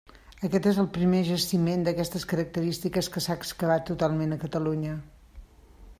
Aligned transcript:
Aquest 0.47 0.67
és 0.69 0.79
el 0.83 0.87
primer 0.95 1.19
jaciment 1.27 1.83
d'aquestes 1.87 2.25
característiques 2.33 3.11
que 3.17 3.25
s'ha 3.27 3.39
excavat 3.43 3.87
totalment 3.93 4.35
a 4.39 4.43
Catalunya. 4.47 5.01